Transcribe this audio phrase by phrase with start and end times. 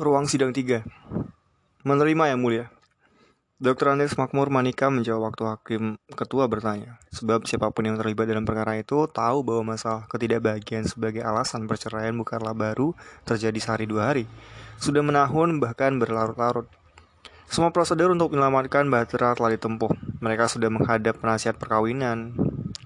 [0.00, 0.80] Ruang sidang 3
[1.84, 2.72] Menerima yang mulia
[3.60, 3.92] Dr.
[3.92, 8.80] Andes Makmur Manika menjawab waktu hakim ketua bertanya Sebab siapa pun yang terlibat dalam perkara
[8.80, 12.96] itu tahu bahwa masalah ketidakbahagiaan sebagai alasan perceraian bukanlah baru
[13.28, 14.24] terjadi sehari dua hari
[14.80, 16.64] Sudah menahun bahkan berlarut-larut
[17.52, 20.22] semua prosedur untuk menyelamatkan Bahtera telah ditempuh.
[20.22, 22.38] Mereka sudah menghadap penasihat perkawinan.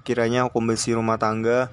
[0.08, 1.68] Kiranya hukum besi rumah tangga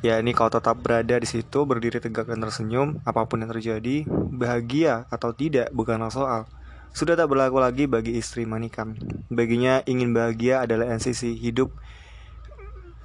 [0.00, 4.08] Ya ini kau tetap berada di situ berdiri tegak dan tersenyum apa pun yang terjadi
[4.32, 6.48] bahagia atau tidak bukanlah soal.
[6.96, 8.96] Sudah tak berlaku lagi bagi istri Manikam.
[9.28, 11.68] Baginya ingin bahagia adalah esensi hidup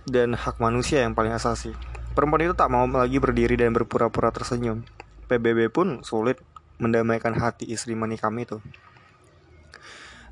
[0.07, 1.75] dan hak manusia yang paling asasi.
[2.15, 4.87] Perempuan itu tak mau lagi berdiri dan berpura-pura tersenyum.
[5.27, 6.39] PBB pun sulit
[6.79, 8.63] mendamaikan hati istri Manikam itu.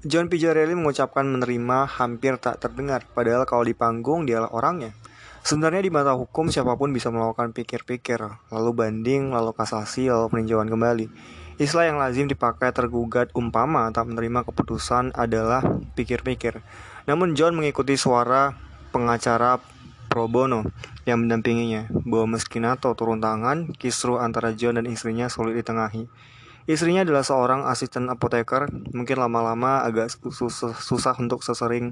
[0.08, 4.96] John Pijarelli mengucapkan menerima hampir tak terdengar padahal kalau di panggung dialah orangnya
[5.44, 8.16] Sebenarnya di mata hukum siapa pun bisa melakukan pikir-pikir,
[8.48, 11.12] lalu banding, lalu kasasi, lalu peninjauan kembali.
[11.60, 15.60] Istilah yang lazim dipakai tergugat umpama tak menerima keputusan adalah
[16.00, 16.64] pikir-pikir.
[17.12, 18.56] Namun John mengikuti suara
[18.96, 19.60] pengacara
[20.08, 20.64] pro bono
[21.04, 26.08] yang mendampinginya, bahwa meski Nato turun tangan, kisru antara John dan istrinya sulit ditengahi.
[26.72, 31.92] Istrinya adalah seorang asisten apoteker, mungkin lama-lama agak susah, susah untuk sesering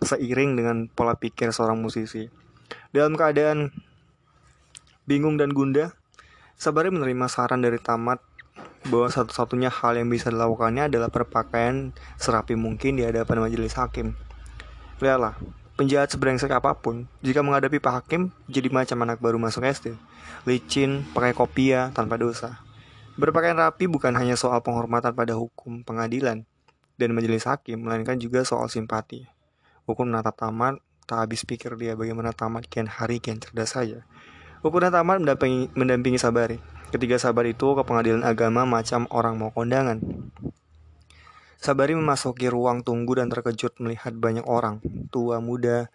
[0.00, 2.47] seiring dengan pola pikir seorang musisi.
[2.90, 3.72] Dalam keadaan
[5.08, 5.96] bingung dan gundah,
[6.58, 8.18] Sabari menerima saran dari tamat
[8.90, 14.18] bahwa satu-satunya hal yang bisa dilakukannya adalah berpakaian serapi mungkin di hadapan majelis hakim.
[14.98, 15.38] Lihatlah,
[15.78, 19.94] penjahat sebrengsek apa pun, jika menghadapi Pak Hakim, jadi macam anak baru masuk SD.
[20.50, 22.58] Licin, pakai kopia, tanpa dosa.
[23.14, 26.42] Berpakaian rapi bukan hanya soal penghormatan pada hukum pengadilan
[26.98, 29.30] dan majelis hakim, melainkan juga soal simpati.
[29.86, 34.04] Hukum menatap tamat Tak habis pikir dia bagaimana tamat kian hari kian cerdas saja.
[34.60, 36.60] Ukuran tamat mendampingi, mendampingi Sabari.
[36.92, 40.04] Ketiga Sabar itu ke pengadilan agama macam orang mau kondangan.
[41.56, 45.88] Sabari memasuki ruang tunggu dan terkejut melihat banyak orang, tua muda,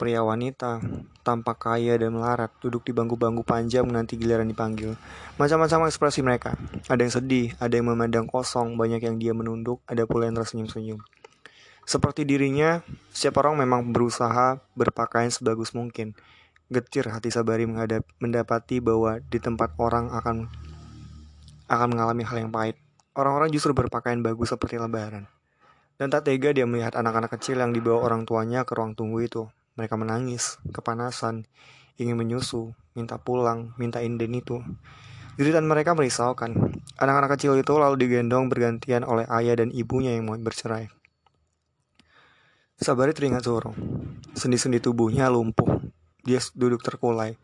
[0.00, 0.80] pria wanita,
[1.20, 4.96] tampak kaya dan melarat, duduk di bangku-bangku panjang menanti giliran dipanggil.
[5.36, 6.56] Macam-macam ekspresi mereka.
[6.88, 11.04] Ada yang sedih, ada yang memandang kosong, banyak yang dia menunduk, ada pula yang tersenyum-senyum.
[11.90, 16.14] Seperti dirinya, setiap orang memang berusaha berpakaian sebagus mungkin.
[16.70, 20.46] Getir hati Sabari menghadap, mendapati bahwa di tempat orang akan
[21.66, 22.78] akan mengalami hal yang pahit.
[23.18, 25.26] Orang-orang justru berpakaian bagus seperti lebaran.
[25.98, 29.50] Dan tak tega dia melihat anak-anak kecil yang dibawa orang tuanya ke ruang tunggu itu.
[29.74, 31.42] Mereka menangis, kepanasan,
[31.98, 34.62] ingin menyusu, minta pulang, minta inden itu.
[35.42, 36.54] Jeritan mereka merisaukan.
[37.02, 40.99] Anak-anak kecil itu lalu digendong bergantian oleh ayah dan ibunya yang mau bercerai.
[42.80, 43.76] Sabari teringat Zoro.
[44.32, 45.84] Sendi-sendi tubuhnya lumpuh.
[46.24, 47.36] Dia duduk terkulai.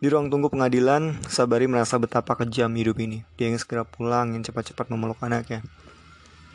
[0.00, 3.20] Di ruang tunggu pengadilan, Sabari merasa betapa kejam hidup ini.
[3.36, 5.60] Dia ingin segera pulang, ingin cepat-cepat memeluk anaknya.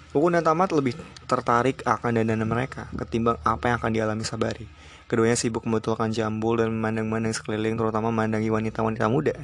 [0.09, 0.97] Buku dan Tamat lebih
[1.29, 4.65] tertarik akan dandanan mereka ketimbang apa yang akan dialami Sabari.
[5.05, 9.37] Keduanya sibuk membetulkan jambul dan memandang-mandang sekeliling, terutama memandangi wanita-wanita muda.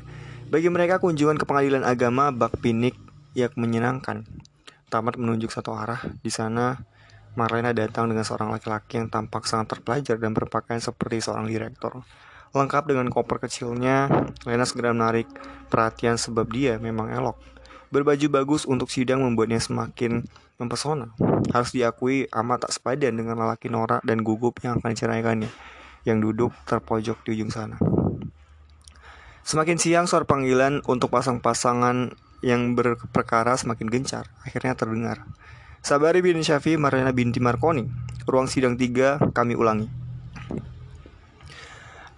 [0.50, 2.98] Bagi mereka, kunjungan ke pengadilan agama bak pinik
[3.38, 4.26] yang menyenangkan.
[4.90, 6.02] Tamat menunjuk satu arah.
[6.26, 6.74] Di sana,
[7.40, 12.04] Marlena datang dengan seorang laki-laki yang tampak sangat terpelajar dan berpakaian seperti seorang direktur.
[12.52, 14.12] Lengkap dengan koper kecilnya,
[14.44, 15.32] Lena segera menarik
[15.72, 17.40] perhatian sebab dia memang elok.
[17.96, 20.28] Berbaju bagus untuk sidang membuatnya semakin
[20.60, 21.16] mempesona.
[21.56, 25.50] Harus diakui amat tak sepadan dengan lelaki norak dan gugup yang akan diceraikannya,
[26.04, 27.80] yang duduk terpojok di ujung sana.
[29.48, 32.14] Semakin siang suara panggilan untuk pasang-pasangan
[32.44, 35.26] yang berperkara semakin gencar, akhirnya terdengar.
[35.79, 37.88] Sabari bin Syafi Marina binti Marconi
[38.28, 39.88] Ruang sidang 3 kami ulangi.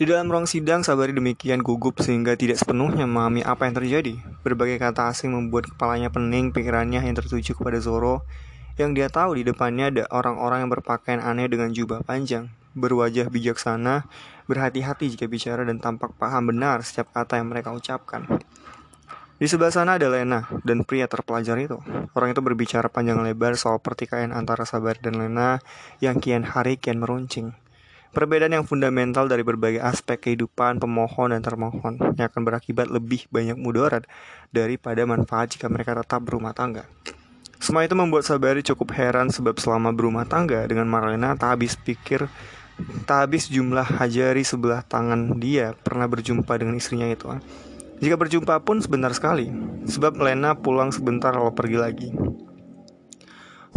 [0.02, 4.18] Di dalam ruang sidang Sabari demikian gugup sehingga tidak sepenuhnya memahami apa yang terjadi.
[4.42, 8.26] Berbagai kata asing membuat kepalanya pening pikirannya yang tertuju kepada Zoro.
[8.82, 12.50] Yang dia tahu di depannya ada orang-orang yang berpakaian aneh dengan jubah panjang.
[12.74, 14.10] Berwajah bijaksana,
[14.50, 18.26] berhati-hati jika bicara dan tampak paham benar setiap kata yang mereka ucapkan
[19.42, 21.82] di sebelah sana ada Lena dan pria terpelajar itu.
[22.14, 25.58] Orang itu berbicara panjang lebar soal pertikaian antara Sabar dan Lena
[25.98, 27.58] yang kian hari kian meruncing.
[28.14, 33.58] Perbedaan yang fundamental dari berbagai aspek kehidupan pemohon dan termohon yang akan berakibat lebih banyak
[33.58, 34.06] mudarat
[34.54, 36.86] daripada manfaat jika mereka tetap berumah tangga.
[37.58, 42.30] Semua itu membuat Sabari cukup heran sebab selama berumah tangga dengan Marlena tak habis pikir
[43.10, 47.26] tak habis jumlah hajari sebelah tangan dia pernah berjumpa dengan istrinya itu.
[48.02, 49.54] Jika berjumpa pun sebentar sekali,
[49.86, 52.10] sebab Lena pulang sebentar lalu pergi lagi.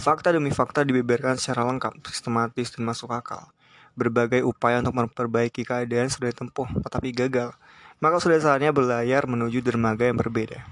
[0.00, 3.53] Fakta demi fakta dibeberkan secara lengkap, sistematis, dan masuk akal.
[3.93, 7.53] Berbagai upaya untuk memperbaiki keadaan sudah ditempuh, tetapi gagal.
[8.00, 10.65] Maka sudah saatnya berlayar menuju dermaga yang berbeda.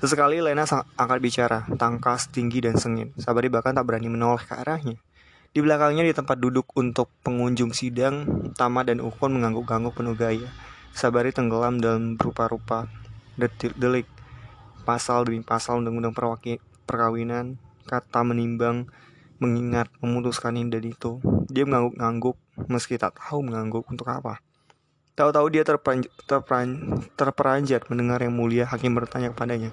[0.00, 0.64] Sesekali Lena
[0.96, 3.12] angkat bicara, tangkas, tinggi, dan sengit.
[3.20, 4.96] Sabari bahkan tak berani menoleh ke arahnya.
[5.52, 10.48] Di belakangnya di tempat duduk untuk pengunjung sidang, Tama dan Ukon mengangguk-angguk penuh gaya.
[10.96, 12.88] Sabari tenggelam dalam rupa-rupa
[13.78, 14.10] delik,
[14.82, 16.16] pasal demi pasal undang-undang
[16.88, 18.90] perkawinan, kata menimbang,
[19.38, 21.22] mengingat, memutuskan ini dan itu.
[21.46, 22.36] Dia mengangguk-angguk
[22.66, 24.42] meski tak tahu mengangguk untuk apa.
[25.14, 26.10] Tahu-tahu dia terperanjat,
[27.14, 29.70] terperanjat mendengar yang mulia hakim bertanya kepadanya.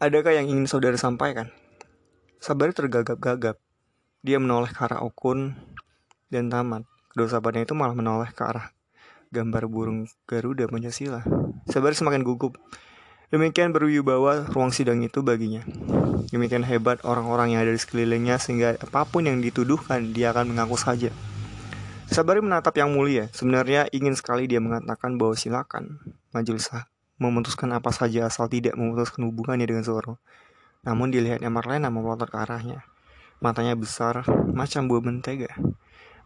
[0.00, 1.52] Adakah yang ingin saudara sampaikan?
[2.40, 3.60] Sabari tergagap-gagap.
[4.24, 5.56] Dia menoleh ke arah Okun
[6.32, 6.88] dan Tamat.
[7.12, 8.72] Kedua sahabatnya itu malah menoleh ke arah
[9.30, 11.22] gambar burung Garuda Pancasila.
[11.70, 12.58] Sabari semakin gugup.
[13.30, 15.62] Demikian berwibawa ruang sidang itu baginya.
[16.34, 20.74] Demikian hebat orang-orang yang ada di sekelilingnya sehingga apa pun yang dituduhkan dia akan mengaku
[20.74, 21.14] saja.
[22.10, 23.30] Sabari menatap yang mulia.
[23.30, 26.02] Sebenarnya ingin sekali dia mengatakan bahwa silakan
[26.34, 26.66] majelis
[27.22, 30.18] memutuskan apa saja asal tidak memutuskan hubungannya dengan Zoro.
[30.82, 32.82] Namun dilihatnya Marlena memelotot ke arahnya.
[33.38, 35.54] Matanya besar, macam buah mentega.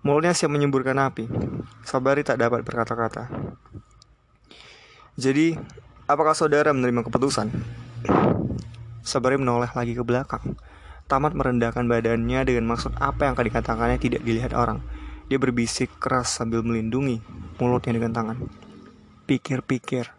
[0.05, 1.25] Mulutnya siap menyemburkan api.
[1.81, 3.33] Sabari tak dapat berkata-kata.
[5.17, 5.57] Jadi,
[6.05, 7.49] apakah saudara menerima keputusan?
[9.01, 10.61] Sabari menoleh lagi ke belakang.
[11.09, 14.85] Tamat merendahkan badannya dengan maksud apa yang akan dikatakannya tidak dilihat orang.
[15.33, 17.25] Dia berbisik keras sambil melindungi
[17.57, 18.39] mulutnya dengan tangan.
[19.25, 20.13] Pikir-pikir.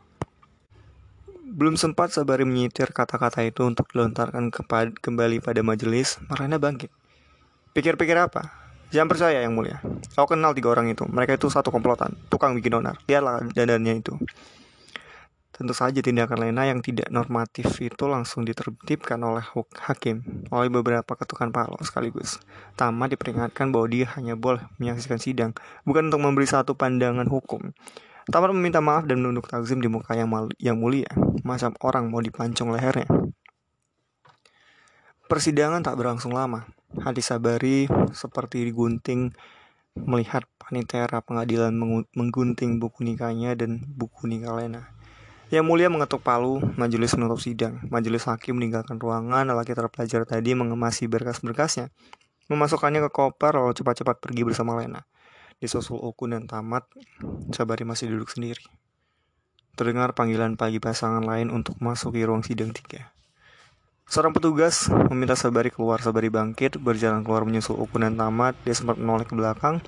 [1.45, 4.49] Belum sempat Sabari menyitir kata-kata itu untuk dilontarkan
[4.97, 6.89] kembali pada majelis, Marlena bangkit.
[7.77, 8.64] Pikir-pikir apa?
[8.95, 9.83] Jangan percaya yang mulia.
[10.15, 11.03] Kau kenal tiga orang itu.
[11.03, 12.95] Mereka itu satu komplotan, tukang bikin onar.
[13.11, 14.15] Lihatlah dandannya itu.
[15.51, 19.43] Tentu saja tindakan Lena yang tidak normatif itu langsung ditertibkan oleh
[19.87, 22.39] hakim oleh beberapa ketukan palu sekaligus.
[22.79, 25.51] Tama diperingatkan bahwa dia hanya boleh menyaksikan sidang,
[25.87, 27.71] bukan untuk memberi satu pandangan hukum.
[28.27, 30.27] Tama meminta maaf dan menunduk takzim di muka yang,
[30.59, 31.07] yang mulia,
[31.43, 33.07] macam orang mau dipancung lehernya.
[35.31, 36.67] Persidangan tak berlangsung lama.
[37.01, 39.35] Hati Sabari seperti digunting
[39.95, 41.71] melihat panitera pengadilan
[42.11, 44.91] menggunting buku nikahnya dan buku nikah Lena.
[45.47, 47.79] Yang mulia mengetuk palu, majelis menutup sidang.
[47.87, 51.93] Majelis hakim meninggalkan ruangan, lelaki terpelajar tadi mengemasi berkas-berkasnya.
[52.51, 55.07] Memasukkannya ke koper, lalu cepat-cepat pergi bersama Lena.
[55.61, 56.91] Disusul Okun dan Tamat,
[57.55, 58.67] Sabari masih duduk sendiri.
[59.79, 63.14] Terdengar panggilan pagi pasangan lain untuk masuk ke ruang sidang tiga.
[64.05, 65.97] Seorang petugas meminta Sabari keluar.
[65.97, 68.53] Sabari bangkit, berjalan keluar menyusul Okun dan Tamat.
[68.61, 69.81] Dia sempat menoleh ke belakang.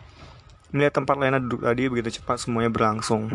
[0.74, 3.30] Melihat tempat Lena duduk tadi, begitu cepat semuanya berlangsung.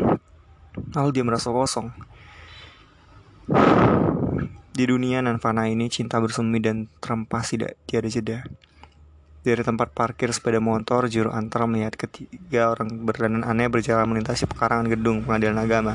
[0.93, 1.87] Lalu dia merasa kosong.
[4.75, 8.37] Di dunia nan fana ini, cinta bersemi dan terempas tidak tiada jeda.
[9.43, 14.91] Dari tempat parkir sepeda motor, juru antar melihat ketiga orang berdandan aneh berjalan melintasi pekarangan
[14.91, 15.93] gedung pengadilan agama.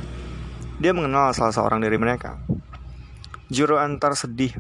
[0.81, 2.41] Dia mengenal salah seorang dari mereka.
[3.49, 4.53] Juru antar sedih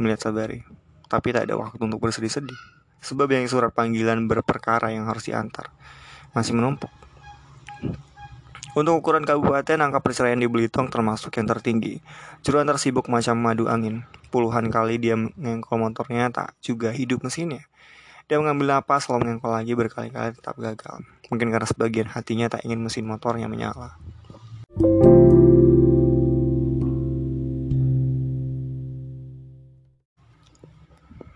[0.00, 0.64] melihat Sabari,
[1.08, 2.56] tapi tak ada waktu untuk bersedih-sedih.
[3.02, 5.74] Sebab yang surat panggilan berperkara yang harus diantar
[6.32, 6.88] masih menumpuk.
[8.72, 12.00] Untuk ukuran kabupaten, angka perceraian di Belitung termasuk yang tertinggi.
[12.40, 14.08] Juru antar sibuk macam madu angin.
[14.32, 17.68] Puluhan kali dia mengengkol motornya tak juga hidup mesinnya.
[18.32, 21.04] Dia mengambil napas lalu mengengkol lagi berkali-kali tetap gagal.
[21.28, 24.00] Mungkin karena sebagian hatinya tak ingin mesin motornya menyala.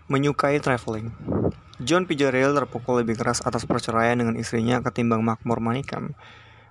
[0.07, 1.11] Menyukai traveling
[1.83, 6.15] John Fitzgerald terpukul lebih keras atas perceraian dengan istrinya ketimbang Makmur Manikam.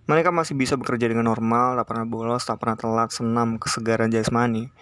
[0.09, 4.73] Mereka masih bisa bekerja dengan normal, tak pernah bolos, tak pernah telat, senam, kesegaran jasmani.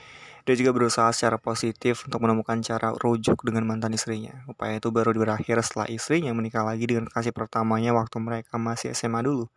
[0.46, 4.46] Dia juga berusaha secara positif untuk menemukan cara rujuk dengan mantan istrinya.
[4.46, 9.18] Upaya itu baru berakhir setelah istrinya menikah lagi dengan kasih pertamanya waktu mereka masih SMA
[9.26, 9.50] dulu.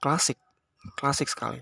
[0.00, 0.40] Klasik,
[0.96, 1.60] klasik sekali.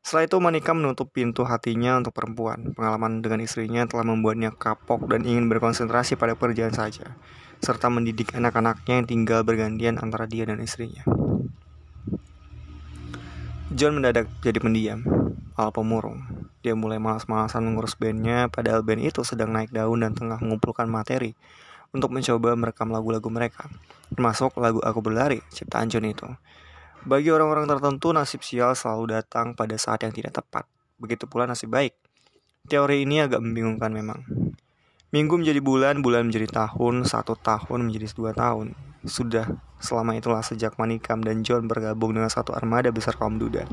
[0.00, 2.72] Setelah itu Monica menutup pintu hatinya untuk perempuan.
[2.72, 7.16] Pengalaman dengan istrinya telah membuatnya kapok dan ingin berkonsentrasi pada pekerjaan saja,
[7.60, 11.04] serta mendidik anak-anaknya yang tinggal bergantian antara dia dan istrinya.
[13.70, 15.04] John mendadak jadi pendiam,
[15.54, 16.26] ala pemurung.
[16.60, 21.38] Dia mulai malas-malasan mengurus bandnya, padahal band itu sedang naik daun dan tengah mengumpulkan materi
[21.94, 23.70] untuk mencoba merekam lagu-lagu mereka,
[24.10, 26.26] termasuk lagu Aku Berlari, ciptaan John itu.
[27.00, 30.68] Bagi orang-orang tertentu, nasib sial selalu datang pada saat yang tidak tepat.
[31.00, 31.96] Begitu pula nasib baik.
[32.68, 34.20] Teori ini agak membingungkan memang.
[35.10, 38.76] Minggu menjadi bulan, bulan menjadi tahun, satu tahun menjadi dua tahun.
[39.08, 39.48] Sudah
[39.80, 43.64] selama itulah sejak Manikam dan John bergabung dengan satu armada besar kaum duda.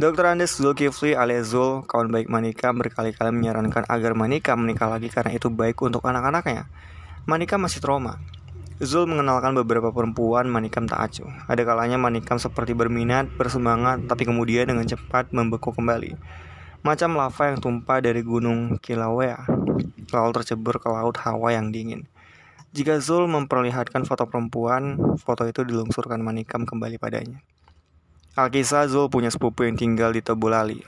[0.00, 0.24] Dr.
[0.28, 5.52] Andes Zulkifli alias Zul, kawan baik Manikam berkali-kali menyarankan agar Manikam menikah lagi karena itu
[5.52, 6.68] baik untuk anak-anaknya.
[7.28, 8.20] Manikam masih trauma.
[8.76, 11.32] Zul mengenalkan beberapa perempuan Manikam tak acuh.
[11.48, 16.12] Ada kalanya Manikam seperti berminat, bersemangat, tapi kemudian dengan cepat membeku kembali.
[16.84, 19.48] Macam lava yang tumpah dari gunung Kilauea,
[20.12, 22.04] lalu tercebur ke laut hawa yang dingin.
[22.76, 27.40] Jika Zul memperlihatkan foto perempuan, foto itu dilungsurkan Manikam kembali padanya.
[28.36, 30.84] Alkisah Zul punya sepupu yang tinggal di Tobolali,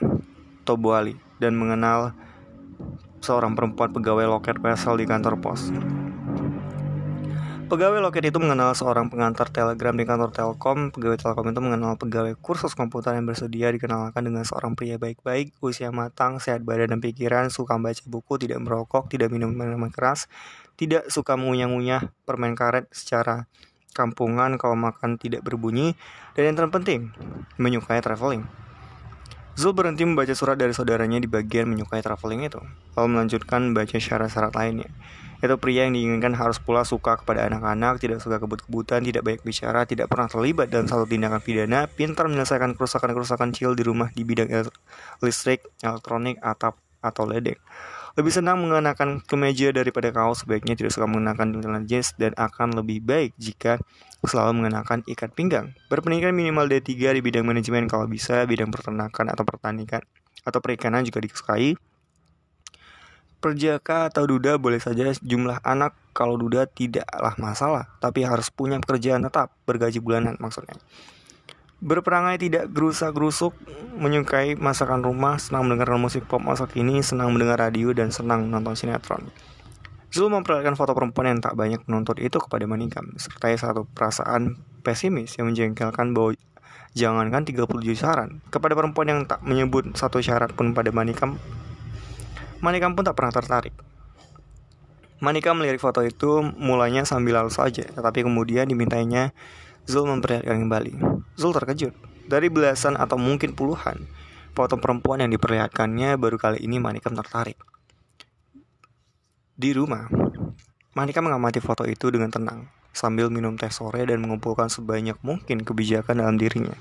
[0.68, 2.12] Toboali, dan mengenal
[3.24, 5.72] seorang perempuan pegawai loket pesel di kantor pos.
[7.68, 10.88] Pegawai loket itu mengenal seorang pengantar telegram di kantor Telkom.
[10.88, 15.92] Pegawai Telkom itu mengenal pegawai kursus komputer yang bersedia dikenalkan dengan seorang pria baik-baik, usia
[15.92, 20.32] matang, sehat badan dan pikiran, suka membaca buku, tidak merokok, tidak minum minuman keras,
[20.80, 23.44] tidak suka mengunyah-ngunyah permen karet secara
[23.92, 25.92] kampungan kalau makan tidak berbunyi,
[26.40, 27.12] dan yang terpenting,
[27.60, 28.48] menyukai traveling.
[29.58, 32.62] Zul berhenti membaca surat dari saudaranya di bagian menyukai traveling itu,
[32.94, 34.86] lalu melanjutkan membaca syarat-syarat lainnya.
[35.42, 39.82] Itu pria yang diinginkan harus pula suka kepada anak-anak, tidak suka kebut-kebutan, tidak banyak bicara,
[39.82, 44.46] tidak pernah terlibat dalam satu tindakan pidana, pintar menyelesaikan kerusakan-kerusakan kecil di rumah di bidang
[45.26, 47.58] listrik, elektronik, atap, atau ledeng.
[48.18, 52.98] Lebih senang mengenakan kemeja daripada kaos, sebaiknya tidak suka mengenakan celana jeans dan akan lebih
[52.98, 53.78] baik jika
[54.26, 55.70] selalu mengenakan ikat pinggang.
[55.86, 60.02] Berpendidikan minimal D3 di bidang manajemen kalau bisa, bidang peternakan atau pertanian
[60.42, 61.78] atau perikanan juga disukai
[63.38, 69.22] perjaka atau duda boleh saja jumlah anak kalau duda tidaklah masalah, tapi harus punya pekerjaan
[69.22, 70.74] tetap, bergaji bulanan maksudnya.
[71.78, 73.54] Berperangai tidak gerusak-gerusuk,
[73.94, 78.74] menyukai masakan rumah, senang mendengar musik pop masa kini, senang mendengar radio, dan senang menonton
[78.74, 79.30] sinetron.
[80.10, 85.38] Zul memperlihatkan foto perempuan yang tak banyak menuntut itu kepada Manikam, serta satu perasaan pesimis
[85.38, 86.34] yang menjengkelkan bahwa
[86.98, 88.42] jangankan 37 saran.
[88.50, 91.38] Kepada perempuan yang tak menyebut satu syarat pun pada Manikam,
[92.58, 93.76] Manikam pun tak pernah tertarik.
[95.18, 99.34] Manika melirik foto itu mulanya sambil lalu saja, tetapi kemudian dimintainya
[99.88, 101.00] Zul memperlihatkan kembali.
[101.40, 101.96] Zul terkejut.
[102.28, 104.04] Dari belasan atau mungkin puluhan
[104.52, 107.56] foto perempuan yang diperlihatkannya baru kali ini Manikam tertarik.
[109.56, 110.04] Di rumah,
[110.92, 116.20] Manikam mengamati foto itu dengan tenang, sambil minum teh sore dan mengumpulkan sebanyak mungkin kebijakan
[116.20, 116.76] dalam dirinya.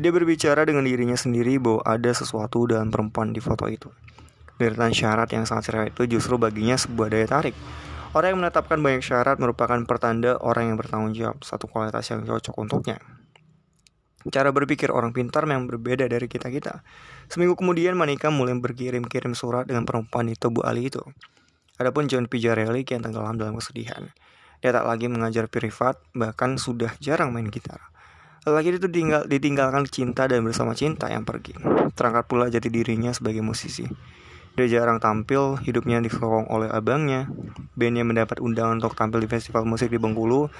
[0.00, 3.92] Dia berbicara dengan dirinya sendiri bahwa ada sesuatu dalam perempuan di foto itu.
[4.56, 7.52] Deretan syarat yang sangat cerewet itu justru baginya sebuah daya tarik.
[8.10, 12.58] Orang yang menetapkan banyak syarat merupakan pertanda orang yang bertanggung jawab, satu kualitas yang cocok
[12.58, 12.98] untuknya.
[14.34, 16.82] Cara berpikir orang pintar memang berbeda dari kita-kita.
[17.30, 20.98] Seminggu kemudian Manika mulai berkirim-kirim surat dengan perempuan itu Bu Ali itu.
[21.78, 24.10] Adapun John Pijarelli yang tenggelam dalam kesedihan.
[24.58, 27.78] Dia tak lagi mengajar privat, bahkan sudah jarang main gitar.
[28.42, 31.54] Lelaki itu tinggal, ditinggalkan cinta dan bersama cinta yang pergi.
[31.94, 33.86] Terangkat pula jati dirinya sebagai musisi.
[34.58, 37.30] Dia jarang tampil, hidupnya disokong oleh abangnya.
[37.78, 40.50] Bandnya mendapat undangan untuk tampil di festival musik di Bengkulu.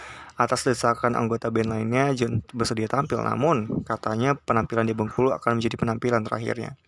[0.40, 3.20] Atas desakan anggota band lainnya, John bersedia tampil.
[3.20, 6.78] Namun, katanya penampilan di Bengkulu akan menjadi penampilan terakhirnya.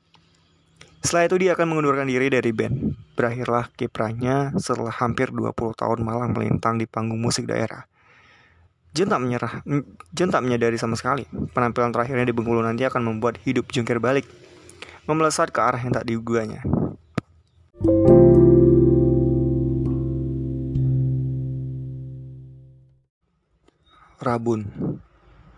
[1.02, 2.94] Setelah itu dia akan mengundurkan diri dari band.
[3.18, 7.90] Berakhirlah kiprahnya setelah hampir 20 tahun malah melintang di panggung musik daerah.
[8.94, 9.66] John tak menyerah,
[10.14, 11.26] John tak menyadari sama sekali.
[11.26, 14.30] Penampilan terakhirnya di Bengkulu nanti akan membuat hidup jungkir balik,
[15.11, 16.62] memelesat ke arah yang tak diguganya.
[24.23, 24.62] Rabun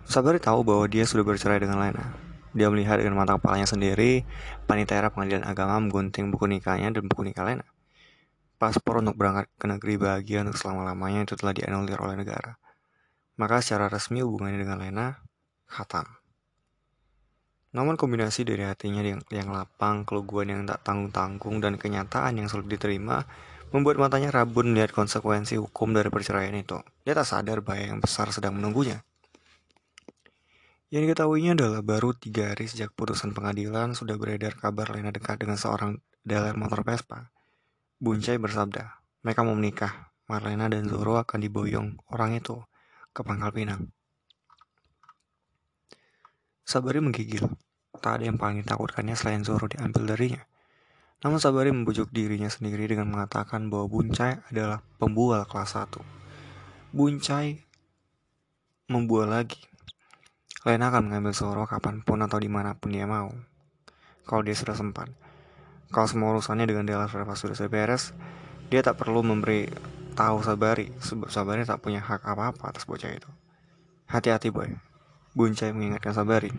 [0.08, 2.16] Sabari tahu bahwa dia sudah bercerai dengan Lena.
[2.56, 4.24] Dia melihat dengan mata kepalanya sendiri,
[4.64, 7.68] panitera pengadilan agama menggunting buku nikahnya dan buku nikah Lena.
[8.56, 12.56] Paspor untuk berangkat ke negeri bahagia untuk selama-lamanya itu telah dianulir oleh negara.
[13.36, 15.06] Maka secara resmi hubungannya dengan Lena
[15.68, 16.08] khatam.
[17.76, 22.72] Namun kombinasi dari hatinya yang, yang lapang, keluguan yang tak tanggung-tanggung, dan kenyataan yang sulit
[22.72, 23.28] diterima
[23.74, 26.78] membuat matanya rabun melihat konsekuensi hukum dari perceraian itu.
[27.02, 29.02] Dia tak sadar bahaya yang besar sedang menunggunya.
[30.94, 35.58] Yang diketahuinya adalah baru tiga hari sejak putusan pengadilan sudah beredar kabar Lena dekat dengan
[35.58, 37.34] seorang dealer motor Vespa.
[37.98, 40.14] Buncai bersabda, mereka mau menikah.
[40.24, 42.56] Marlena dan Zoro akan diboyong orang itu
[43.12, 43.92] ke Pangkal Pinang.
[46.64, 47.44] Sabari menggigil.
[48.00, 50.40] Tak ada yang paling ditakutkannya selain Zoro diambil darinya.
[51.24, 55.96] Namun Sabari membujuk dirinya sendiri dengan mengatakan bahwa Buncai adalah pembual kelas 1.
[56.92, 57.64] Buncai
[58.92, 59.64] membual lagi.
[60.68, 63.32] Lena akan mengambil Zoro kapan pun atau di mana pun dia mau.
[64.28, 65.08] Kalau dia sudah sempat.
[65.88, 68.12] Kalau semua urusannya dengan Della Verva sudah beres,
[68.68, 69.68] dia tak perlu memberi
[70.12, 73.28] tahu Sabari, sebab Sabari tak punya hak apa-apa atas bocah itu.
[74.08, 74.76] Hati-hati boy,
[75.32, 76.52] Buncai mengingatkan Sabari.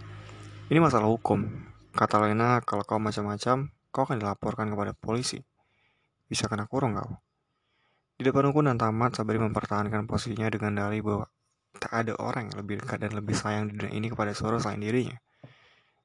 [0.73, 1.45] Ini masalah hukum.
[1.93, 5.39] Kata Lena, kalau kau macam-macam, kau akan dilaporkan kepada polisi.
[6.27, 7.15] Bisa kena kurung kau.
[8.19, 11.31] Di depan ukuran tamat, Sabari mempertahankan posisinya dengan dalih bahwa
[11.79, 14.83] tak ada orang yang lebih dekat dan lebih sayang di dunia ini kepada Zoro selain
[14.83, 15.15] dirinya.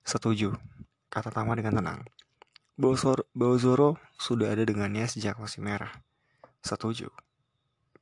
[0.07, 0.55] Setuju,
[1.11, 2.01] kata Tama dengan tenang.
[2.79, 2.95] Bahwa
[4.19, 5.91] sudah ada dengannya sejak masih merah.
[6.63, 7.11] Setuju.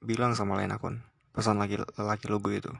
[0.04, 1.00] Bilang sama lain akun,
[1.32, 2.70] pesan lagi laki logo itu.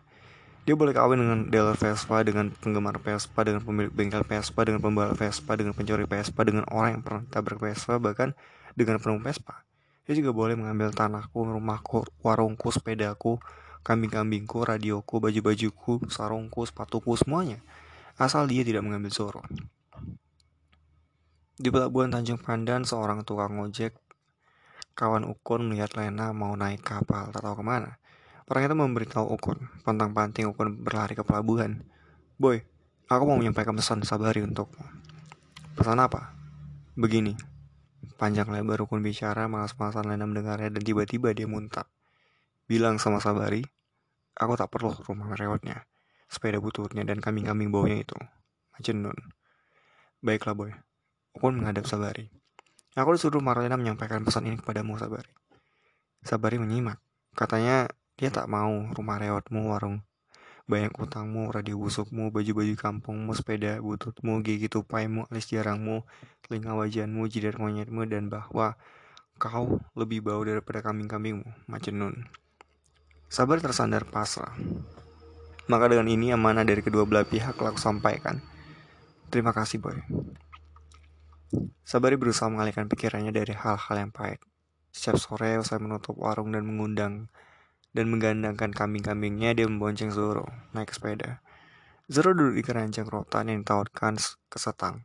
[0.69, 5.17] Dia boleh kawin dengan dealer Vespa, dengan penggemar Vespa, dengan pemilik bengkel Vespa, dengan pembalap
[5.17, 8.37] Vespa, dengan pencuri Vespa, dengan orang yang pernah tabrak Vespa, bahkan
[8.77, 9.65] dengan penumpang Vespa.
[10.05, 13.41] Dia juga boleh mengambil tanahku, rumahku, warungku, sepedaku,
[13.81, 17.65] kambing-kambingku, radioku, baju-bajuku, sarungku, sepatuku, semuanya.
[18.21, 19.41] Asal dia tidak mengambil Zoro.
[21.57, 23.97] Di pelabuhan Tanjung Pandan, seorang tukang ojek,
[24.93, 27.97] kawan Ukun melihat Lena mau naik kapal, tak tahu ke mana.
[28.49, 31.85] Orang itu memberitahu Ukun, pantang-panting Ukun berlari ke pelabuhan.
[32.41, 32.65] Boy,
[33.13, 34.89] aku mau menyampaikan pesan Sabari untukmu.
[35.77, 36.33] Pesan apa?
[36.97, 37.37] Begini,
[38.19, 41.87] Panjang lebar Ukun bicara, malas-malasan Lena mendengarnya dan tiba-tiba dia muntah.
[42.67, 43.63] Bilang sama Sabari,
[44.35, 45.87] aku tak perlu rumah rewotnya,
[46.27, 48.19] sepeda bututnya dan kambing-kambing baunya itu.
[48.75, 49.15] Majnun.
[50.19, 50.75] Baiklah boy.
[51.35, 52.27] Ukun menghadap Sabari.
[52.99, 55.31] Aku disuruh Marlena menyampaikan pesan ini kepadamu Sabari.
[56.27, 56.99] Sabari menyimak.
[57.39, 57.87] Katanya
[58.19, 60.03] dia tak mau rumah rewotmu, warung
[60.69, 66.05] banyak utangmu, radio busukmu, baju-baju kampungmu, sepeda bututmu, gigi tupaimu, alis jarangmu,
[66.45, 68.77] telinga wajanmu, jidat monyetmu, dan bahwa
[69.41, 72.29] kau lebih bau daripada kambing-kambingmu, Macenun.
[73.33, 74.53] Sabar tersandar pasrah.
[75.73, 78.45] Maka dengan ini amanah dari kedua belah pihak telah sampaikan.
[79.33, 80.01] Terima kasih, Boy.
[81.81, 84.41] Sabari berusaha mengalihkan pikirannya dari hal-hal yang pahit.
[84.93, 87.33] Setiap sore usai menutup warung dan mengundang
[87.93, 91.41] dan menggandangkan kambing-kambingnya dia membonceng Zoro naik sepeda.
[92.09, 94.17] Zoro duduk di keranjang rotan yang ditautkan
[94.49, 95.05] ke setang.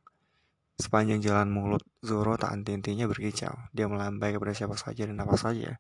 [0.79, 3.53] Sepanjang jalan mulut, Zoro tak henti-hentinya berkicau.
[3.75, 5.77] Dia melambai kepada siapa saja dan apa saja.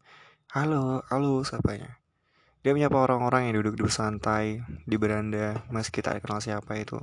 [0.53, 1.97] Halo, halo, sapanya.
[2.63, 6.95] Dia menyapa orang-orang yang duduk bersantai di beranda, meski tak dikenal siapa itu.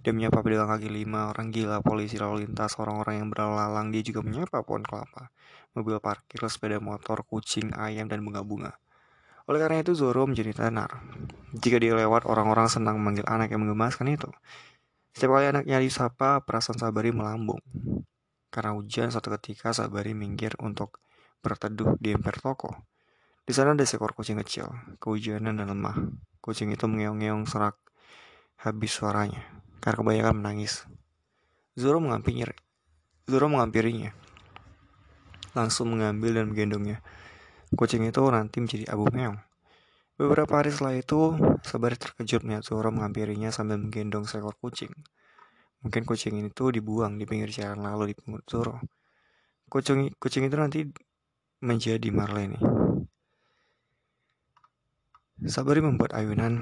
[0.00, 3.92] Dia menyapa pedagang kaki lima, orang gila, polisi lalu lintas, orang-orang yang berlalang.
[3.92, 5.28] Dia juga menyapa pohon kelapa,
[5.76, 8.80] mobil parkir, sepeda motor, kucing, ayam, dan bunga-bunga.
[9.50, 11.02] Oleh karena itu Zoro menjadi tenar.
[11.50, 14.30] Jika dia lewat, orang-orang senang memanggil anak yang menggemaskan itu.
[15.10, 17.58] Setiap kali anaknya disapa, perasaan Sabari melambung.
[18.46, 21.02] Karena hujan, satu ketika Sabari minggir untuk
[21.42, 22.86] berteduh di emper toko.
[23.42, 24.70] Di sana ada seekor kucing kecil,
[25.02, 25.98] kehujanan dan lemah.
[26.38, 27.74] Kucing itu mengeong-ngeong serak
[28.62, 29.42] habis suaranya,
[29.82, 30.86] karena kebanyakan menangis.
[31.74, 32.54] Zoro mengampirinya.
[33.26, 34.14] Zoro mengampirinya.
[35.58, 37.02] Langsung mengambil dan menggendongnya.
[37.70, 39.38] Kucing itu nanti menjadi abu meong.
[40.20, 41.32] Beberapa hari setelah itu,
[41.64, 44.92] Sabari terkejut melihat Zoro menghampirinya sambil menggendong seekor kucing.
[45.80, 48.84] Mungkin kucing itu dibuang di pinggir jalan lalu di pungut Zoro.
[49.70, 50.84] Kucing, kucing itu nanti
[51.64, 52.60] menjadi Marlene.
[55.40, 56.60] Sabari membuat ayunan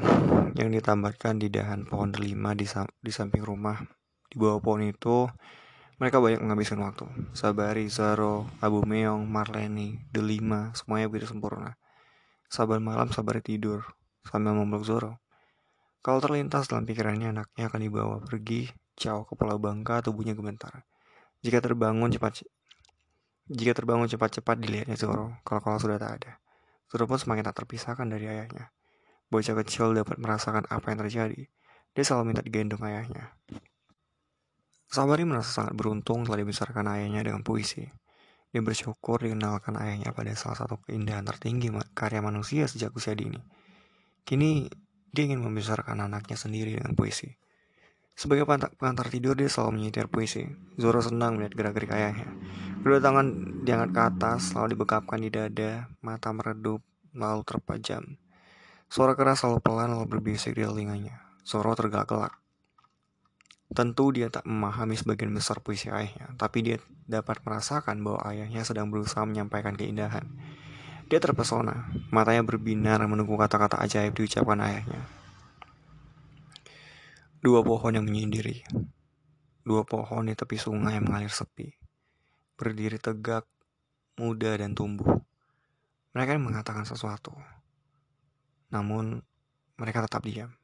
[0.55, 2.63] yang ditambatkan di dahan pohon delima di,
[3.03, 3.83] di samping rumah.
[4.31, 5.27] Di bawah pohon itu,
[5.99, 7.11] mereka banyak menghabiskan waktu.
[7.35, 11.75] Sabari, Zaro, Abu Meong, Marleni, delima, semuanya begitu sempurna.
[12.47, 13.83] Sabar malam, Sabari tidur,
[14.23, 15.19] sambil memeluk Zoro.
[15.99, 20.87] Kalau terlintas dalam pikirannya anaknya akan dibawa pergi jauh ke Pulau Bangka, tubuhnya gemetar.
[21.43, 22.47] Jika terbangun cepat
[23.49, 26.33] jika terbangun cepat-cepat dilihatnya Zoro, kalau-kalau sudah tak ada.
[26.89, 28.71] Zoro pun semakin tak terpisahkan dari ayahnya.
[29.29, 31.43] Bocah kecil dapat merasakan apa yang terjadi.
[31.97, 33.35] Dia selalu minta digendong ayahnya.
[34.89, 37.85] Sabari merasa sangat beruntung telah dibesarkan ayahnya dengan puisi.
[38.49, 43.37] Dia bersyukur dikenalkan ayahnya pada salah satu keindahan tertinggi karya manusia sejak usia dini.
[44.25, 44.65] Kini,
[45.13, 47.29] dia ingin membesarkan anaknya sendiri dengan puisi.
[48.17, 50.49] Sebagai pengantar tidur, dia selalu menyitir puisi.
[50.81, 52.29] Zoro senang melihat gerak-gerik ayahnya.
[52.81, 53.27] Kedua tangan
[53.69, 56.81] diangkat ke atas, lalu dibekapkan di dada, mata meredup,
[57.13, 58.17] lalu terpajam.
[58.89, 61.21] Suara keras selalu pelan lalu berbisik di telinganya.
[61.45, 62.48] Zoro tergelak-gelak.
[63.69, 68.89] Tentu dia tak memahami sebagian besar puisi ayahnya, tapi dia dapat merasakan bahwa ayahnya sedang
[68.89, 70.25] berusaha menyampaikan keindahan.
[71.09, 75.05] Dia terpesona, matanya berbinar menunggu kata-kata ajaib diucapkan ayahnya.
[77.45, 78.65] Dua pohon yang menyendiri,
[79.63, 81.79] dua pohon di tepi sungai yang mengalir sepi
[82.59, 83.47] berdiri tegak,
[84.19, 85.23] muda dan tumbuh.
[86.11, 87.31] Mereka mengatakan sesuatu.
[88.75, 89.23] Namun,
[89.79, 90.58] mereka tetap diam.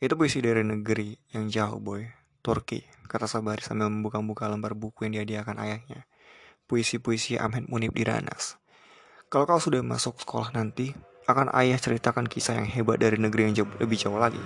[0.00, 2.08] Itu puisi dari negeri yang jauh boy,
[2.40, 6.08] Turki, kata Sabari sambil membuka-buka lembar buku yang dihadiahkan ayahnya.
[6.64, 8.56] Puisi-puisi Ahmed Munib Diranas.
[9.28, 10.96] Kalau kau sudah masuk sekolah nanti,
[11.28, 14.40] akan ayah ceritakan kisah yang hebat dari negeri yang jauh, lebih jauh lagi.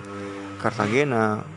[0.59, 1.47] Cartagena,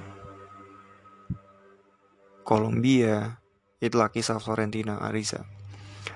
[2.47, 3.43] Kolombia,
[3.83, 5.43] itulah kisah Florentina Ariza.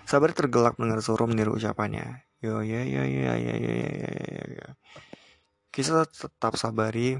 [0.06, 2.30] Sabari tergelak mendengar suruh meniru ucapannya.
[2.38, 4.66] Yo ya ya ya ya ya ya ya.
[5.74, 7.18] Kisah tetap Sabari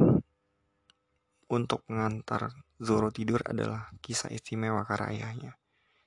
[1.52, 2.48] untuk mengantar
[2.80, 5.52] Zoro tidur adalah kisah istimewa karena ayahnya.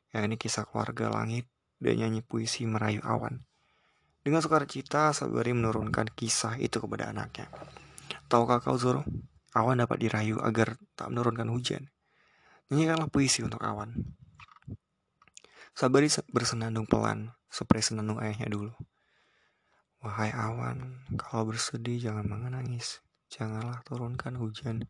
[0.10, 1.46] Yang ini kisah keluarga langit
[1.78, 3.46] dan nyanyi puisi merayu awan.
[4.26, 7.46] Dengan sukacita, Sabari menurunkan kisah itu kepada anaknya.
[8.26, 9.06] Tahukah kau Zoro,
[9.54, 11.94] awan dapat dirayu agar tak menurunkan hujan.
[12.74, 13.94] Nyanyikanlah puisi untuk awan.
[15.78, 18.74] Sabari bersenandung pelan, seperti senandung ayahnya dulu.
[20.02, 23.06] Wahai awan, kalau bersedih jangan menangis.
[23.30, 24.90] Janganlah turunkan hujan,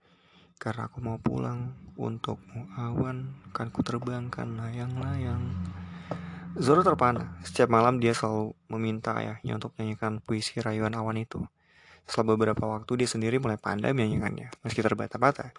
[0.59, 1.75] karena aku mau pulang.
[1.95, 5.55] Untukmu awan, kan ku terbangkan layang-layang.
[6.59, 7.39] Zoro terpana.
[7.43, 11.43] Setiap malam dia selalu meminta ayahnya untuk menyanyikan puisi rayuan awan itu.
[12.03, 15.55] Setelah beberapa waktu dia sendiri mulai pandai menyanyikannya, meski terbata-bata.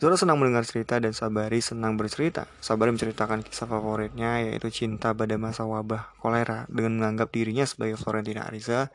[0.00, 2.48] Zoro senang mendengar cerita dan Sabari senang bercerita.
[2.58, 6.64] Sabari menceritakan kisah favoritnya yaitu cinta pada masa wabah kolera.
[6.72, 8.88] Dengan menganggap dirinya sebagai Florentina Ariza,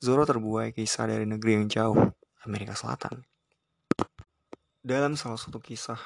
[0.00, 1.98] Zoro terbuai kisah dari negeri yang jauh,
[2.48, 3.35] Amerika Selatan.
[4.86, 5.98] Dalam salah satu kisah,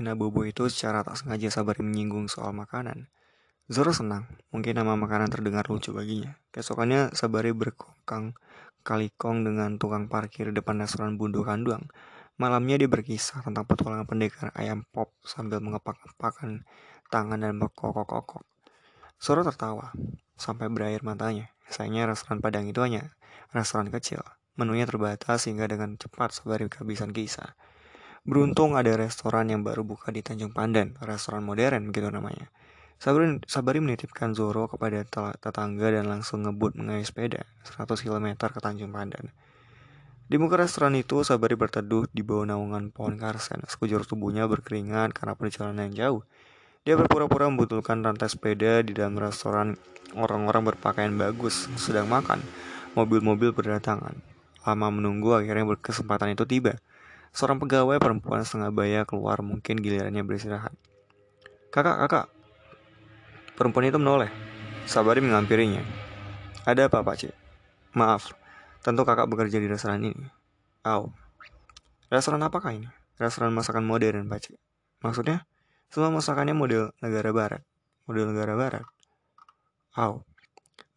[0.00, 3.12] Nina Bobo itu secara tak sengaja Sabari menyinggung soal makanan.
[3.68, 6.32] Zoro senang, mungkin nama makanan terdengar lucu baginya.
[6.48, 8.32] Keesokannya Sabari berkongkang
[8.80, 11.84] kalikong dengan tukang parkir depan restoran Bundu Kanduang.
[12.40, 16.64] Malamnya dia berkisah tentang petualangan pendekar ayam pop sambil mengepak-epakan
[17.12, 18.40] tangan dan berkokok-kokok.
[19.20, 19.92] Soro tertawa,
[20.40, 21.52] sampai berair matanya.
[21.68, 23.12] Sayangnya restoran Padang itu hanya
[23.52, 24.24] restoran kecil.
[24.56, 27.52] Menunya terbatas sehingga dengan cepat sebari kehabisan kisah.
[28.24, 32.48] Beruntung ada restoran yang baru buka di Tanjung Pandan, restoran modern gitu namanya.
[32.96, 35.04] Sabari, Sabari menitipkan Zoro kepada
[35.36, 39.28] tetangga dan langsung ngebut mengayuh sepeda 100 km ke Tanjung Pandan.
[40.24, 43.60] Di muka restoran itu, Sabari berteduh di bawah naungan pohon karsen.
[43.68, 46.20] Sekujur tubuhnya berkeringat karena perjalanan yang jauh.
[46.88, 49.76] Dia berpura-pura membutuhkan rantai sepeda di dalam restoran.
[50.16, 52.40] Orang-orang berpakaian bagus sedang makan.
[52.96, 54.16] Mobil-mobil berdatangan.
[54.64, 56.80] Lama menunggu, akhirnya berkesempatan itu tiba.
[57.34, 60.72] Seorang pegawai perempuan setengah baya keluar mungkin gilirannya beristirahat.
[61.74, 62.26] Kakak, kakak.
[63.58, 64.30] Perempuan itu menoleh.
[64.86, 65.82] Sabari mengampirinya.
[66.62, 67.34] Ada apa, Pak Cik?
[67.98, 68.30] Maaf,
[68.84, 70.28] Tentu kakak bekerja di restoran ini.
[70.84, 71.08] Oh,
[72.12, 72.84] restoran apakah ini?
[73.16, 74.60] Restoran masakan modern, Pak Cik.
[75.00, 75.48] Maksudnya,
[75.88, 77.64] semua masakannya model negara barat.
[78.04, 78.84] Model negara barat.
[79.96, 80.20] Oh,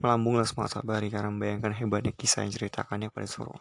[0.04, 3.56] melambunglah semangat Sabari karena membayangkan hebatnya kisah yang ceritakannya pada Suro.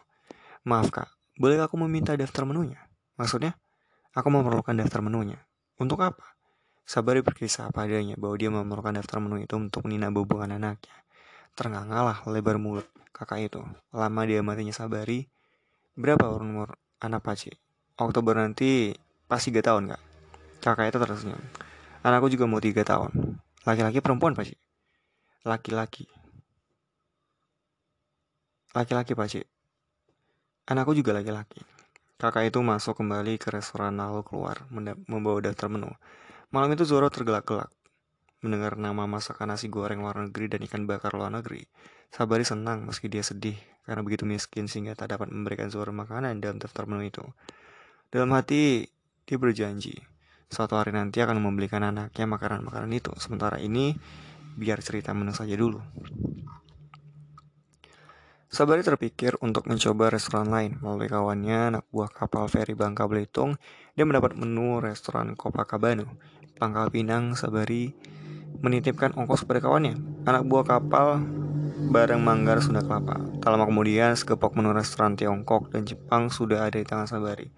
[0.67, 2.77] Maaf kak, boleh aku meminta daftar menunya?
[3.17, 3.57] Maksudnya,
[4.13, 5.41] aku memerlukan daftar menunya.
[5.77, 6.37] Untuk apa?
[6.87, 10.95] Sabari berkisah padanya bahwa dia memerlukan daftar menu itu untuk Nina bubungan anaknya.
[11.51, 13.59] Ternganga lebar mulut kakak itu.
[13.91, 15.27] Lama dia matinya Sabari.
[15.99, 17.51] Berapa umur anak Paci?
[17.99, 18.95] Oktober nanti
[19.27, 20.01] pas 3 tahun kak.
[20.63, 21.43] Kakak itu tersenyum.
[22.07, 23.11] Anakku juga mau 3 tahun.
[23.67, 24.55] Laki-laki perempuan Paci?
[25.43, 26.07] Laki-laki.
[28.71, 29.43] Laki-laki Paci.
[30.67, 31.63] Anakku juga laki-laki.
[32.19, 34.67] Kakak itu masuk kembali ke restoran lalu keluar
[35.07, 35.87] membawa daftar menu.
[36.51, 37.71] Malam itu Zoro tergelak-gelak
[38.43, 41.63] mendengar nama masakan nasi goreng luar negeri dan ikan bakar luar negeri.
[42.11, 43.55] Sabari senang meski dia sedih
[43.87, 47.23] karena begitu miskin sehingga tak dapat memberikan suara makanan dalam daftar menu itu.
[48.11, 48.91] Dalam hati,
[49.23, 49.95] dia berjanji
[50.47, 53.11] suatu hari nanti akan membelikan anaknya makanan-makanan itu.
[53.19, 53.95] Sementara ini,
[54.59, 55.79] biar cerita menu saja dulu.
[58.47, 63.59] Sabari terpikir untuk mencoba restoran lain melalui kawannya anak buah kapal feri Bangka Belitung.
[63.99, 66.07] Dia mendapat menu restoran Copacabana,
[66.55, 67.35] Pangkal Pinang.
[67.35, 67.91] Sabari
[68.63, 69.99] menitipkan ongkos kepada kawannya.
[70.23, 71.19] Anak buah kapal
[71.91, 73.19] bareng manggar Sunda Kelapa.
[73.43, 77.51] Tak lama kemudian, segepok menu restoran Tiongkok dan Jepang sudah ada di tangan Sabari.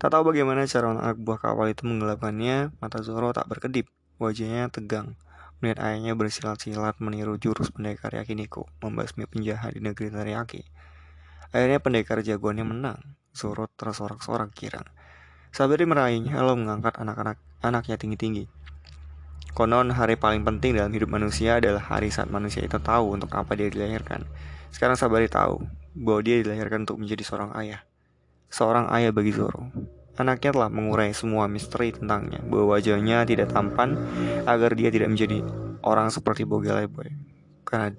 [0.00, 5.20] Tak tahu bagaimana cara anak buah kapal itu menggelapkannya, mata Zoro tak berkedip, wajahnya tegang.
[5.64, 10.60] Melihat ayahnya bersilat-silat meniru jurus pendekar Yakiniko, membasmi penjahat di negeri Teriyaki.
[11.56, 13.00] Akhirnya pendekar jagoannya menang.
[13.32, 14.84] Zoro tersorak-sorak kirang.
[15.56, 18.44] Sabari meraihnya lalu mengangkat anak-anak anaknya tinggi-tinggi.
[19.56, 23.56] Konon hari paling penting dalam hidup manusia adalah hari saat manusia itu tahu untuk apa
[23.56, 24.28] dia dilahirkan.
[24.68, 25.64] Sekarang Sabari tahu
[25.96, 27.80] bahwa dia dilahirkan untuk menjadi seorang ayah.
[28.52, 29.72] Seorang ayah bagi Zoro.
[30.14, 33.98] Anaknya telah mengurai semua misteri tentangnya, bahwa wajahnya tidak tampan
[34.46, 35.42] agar dia tidak menjadi
[35.82, 37.10] orang seperti Bogele Boy.
[37.66, 37.90] Karena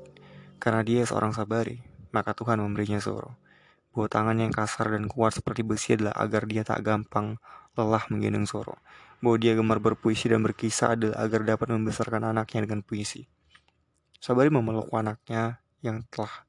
[0.55, 1.83] karena dia seorang Sabari,
[2.15, 3.35] maka Tuhan memberinya Zoro.
[3.91, 7.35] Bahwa tangan yang kasar dan kuat seperti besi adalah agar dia tak gampang
[7.75, 8.79] lelah menggendong Zoro
[9.25, 13.25] bahwa dia gemar berpuisi dan berkisah adalah agar dapat membesarkan anaknya dengan puisi.
[14.21, 16.45] Sabari memeluk anaknya yang telah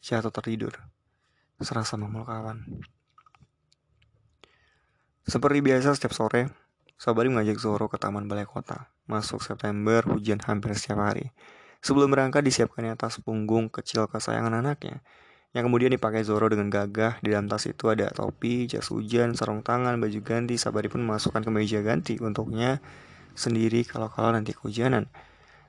[0.00, 0.74] jatuh tertidur,
[1.60, 2.64] serasa memeluk awan.
[5.26, 6.54] Seperti biasa setiap sore,
[6.96, 8.88] Sabari mengajak Zoro ke taman balai kota.
[9.04, 11.28] Masuk September, hujan hampir setiap hari.
[11.84, 15.04] Sebelum berangkat disiapkannya tas punggung kecil kesayangan anaknya.
[15.52, 17.20] Yang kemudian dipakai Zoro dengan gagah.
[17.20, 20.56] Di dalam tas itu ada topi, jas hujan, sarung tangan, baju ganti.
[20.56, 22.80] Sabari pun memasukkan kemeja ganti untuknya
[23.36, 25.12] sendiri kalau-kalau nanti kehujanan.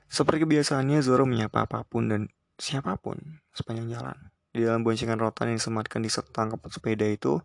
[0.08, 4.16] Seperti kebiasaannya, Zoro menyapa apa pun dan siapa pun sepanjang jalan.
[4.48, 7.44] Di dalam boncengan rotan yang disematkan di setang keput sepeda itu,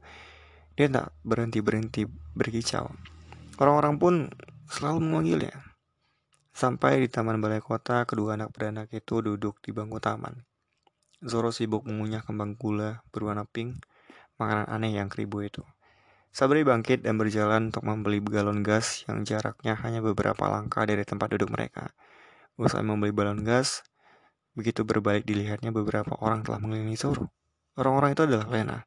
[0.73, 2.89] dia tak berhenti-berhenti berkicau.
[3.61, 4.13] Orang-orang pun
[4.65, 5.53] selalu memanggilnya.
[6.53, 10.45] Sampai di taman balai kota, kedua anak beranak itu duduk di bangku taman.
[11.21, 13.85] Zoro sibuk mengunyah kembang gula berwarna pink,
[14.41, 15.61] makanan aneh yang keribu itu.
[16.33, 21.37] Sabri bangkit dan berjalan untuk membeli galon gas yang jaraknya hanya beberapa langkah dari tempat
[21.37, 21.93] duduk mereka.
[22.57, 23.85] Usai membeli balon gas,
[24.57, 27.29] begitu berbalik dilihatnya beberapa orang telah mengelilingi Zoro.
[27.77, 28.81] Orang-orang itu adalah Lena,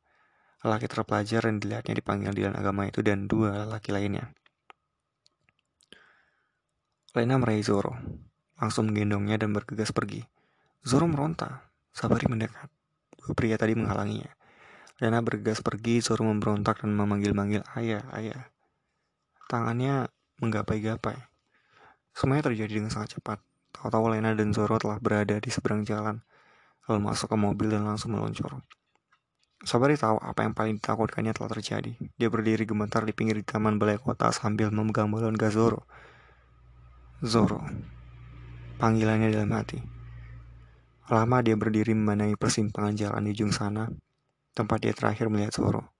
[0.64, 4.33] lelaki terpelajar yang dilihatnya dipanggil di dalam agama itu dan dua lelaki lainnya.
[7.16, 7.97] Lena meraih Zoro,
[8.61, 10.21] langsung menggendongnya dan bergegas pergi.
[10.85, 11.64] Zoro meronta,
[11.97, 12.69] Sabari mendekat.
[13.16, 14.29] Dua pria tadi menghalanginya.
[15.01, 18.53] Lena bergegas pergi, Zoro memberontak dan memanggil-manggil ayah, ayah.
[19.49, 20.12] Tangannya
[20.45, 21.16] menggapai-gapai.
[22.12, 23.40] Semuanya terjadi dengan sangat cepat.
[23.73, 26.21] Tahu-tahu Lena dan Zoro telah berada di seberang jalan,
[26.85, 28.61] lalu masuk ke mobil dan langsung meluncur.
[29.66, 31.98] Sabari tahu apa yang paling ditakutkannya telah terjadi.
[32.14, 35.83] Dia berdiri gemetar di pinggir taman balai kota sambil memegang balon gas Zoro.
[37.18, 37.59] Zoro.
[38.79, 39.83] Panggilannya dalam hati.
[41.11, 43.90] Lama dia berdiri memandangi persimpangan jalan di ujung sana,
[44.55, 45.90] tempat dia terakhir melihat Zoro.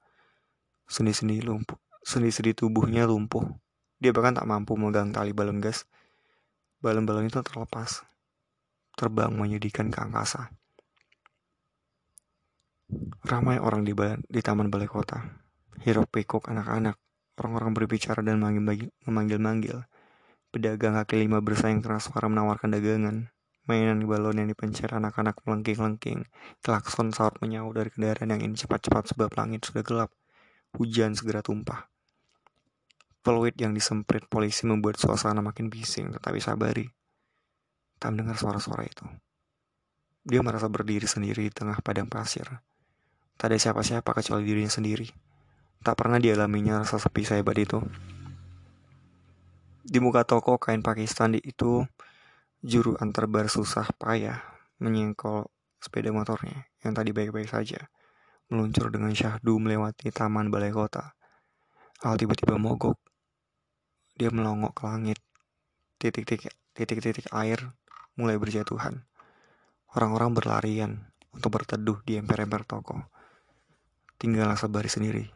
[0.87, 1.75] Sendi-sendi lumpuh,
[2.07, 3.51] sendi-sendi tubuhnya lumpuh.
[3.99, 5.91] Dia bahkan tak mampu memegang tali balon gas.
[6.79, 8.07] Balon-balon itu terlepas,
[8.95, 10.55] terbang menyedihkan ke angkasa.
[13.27, 13.91] Ramai orang di,
[14.31, 15.19] di taman balai kota.
[15.83, 16.95] Hirok pikuk anak-anak.
[17.35, 19.83] Orang-orang berbicara dan memanggil-manggil.
[20.55, 23.35] Pedagang kaki lima bersaing keras suara menawarkan dagangan.
[23.67, 26.31] Mainan balon yang dipencet anak-anak melengking-lengking.
[26.63, 30.15] Klakson saat menyaut dari kendaraan yang ini cepat-cepat sebab langit sudah gelap.
[30.79, 31.91] Hujan segera tumpah.
[33.27, 36.87] Peluit yang disemprit polisi membuat suasana makin bising, tetapi sabari.
[37.99, 39.03] Tak mendengar suara-suara itu.
[40.23, 42.47] Dia merasa berdiri sendiri di tengah padang pasir.
[43.37, 45.09] Tak ada siapa-siapa kecuali dirinya sendiri.
[45.85, 47.85] Tak pernah dialaminya rasa sepi sehebat itu.
[49.87, 51.85] Di muka toko kain Pakistan itu,
[52.65, 54.41] juru antar bar susah payah
[54.83, 55.47] menyengkol
[55.79, 57.93] sepeda motornya yang tadi baik-baik saja.
[58.51, 61.15] Meluncur dengan syahdu melewati taman balai kota.
[62.03, 62.99] Al tiba-tiba mogok.
[64.17, 65.19] Dia melongok ke langit.
[66.01, 67.73] Titik-titik titik-titik air
[68.17, 69.05] mulai berjatuhan.
[69.93, 70.93] Orang-orang berlarian
[71.37, 73.16] untuk berteduh di emper-emper toko.
[74.17, 75.29] Tinggallah sebaris sendiri.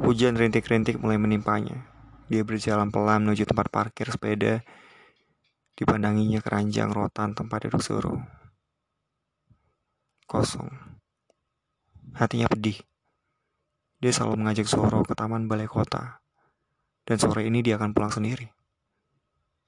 [0.00, 1.84] Hujan rintik-rintik mulai menimpanya.
[2.30, 4.62] Dia berjalan pelan menuju tempat parkir sepeda.
[5.74, 8.22] Dipandanginya keranjang rotan tempat duduk suruh.
[10.30, 10.70] Kosong.
[12.14, 12.78] Hatinya pedih.
[14.00, 16.24] Dia selalu mengajak Zoro ke taman balai kota.
[17.04, 18.46] Dan sore ini dia akan pulang sendiri.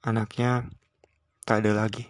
[0.01, 0.71] Anaknya
[1.43, 2.07] tak ada lagi.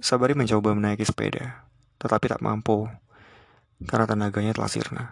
[0.00, 1.67] Sabari mencoba menaiki sepeda,
[1.98, 2.86] tetapi tak mampu
[3.86, 5.04] karena tenaganya telah sirna.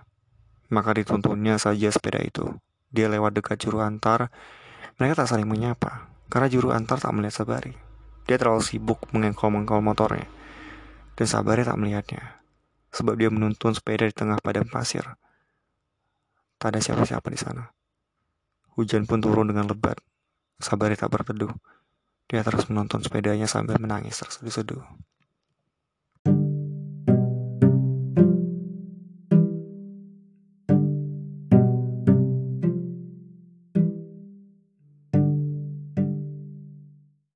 [0.67, 2.51] Maka dituntunnya saja sepeda itu.
[2.91, 4.35] Dia lewat dekat juru antar.
[4.99, 7.77] Mereka tak saling menyapa, karena juru antar tak melihat Sabari.
[8.27, 10.27] Dia terlalu sibuk mengengkol-mengkol motornya.
[11.15, 12.43] Dan Sabari tak melihatnya,
[12.91, 15.05] sebab dia menuntun sepeda di tengah padang pasir.
[16.57, 17.69] Tak ada siapa-siapa di sana.
[18.75, 20.01] Hujan pun turun dengan lebat.
[20.57, 21.53] Sabari tak berteduh.
[22.27, 24.83] Dia terus menonton sepedanya sambil menangis terseduh-seduh.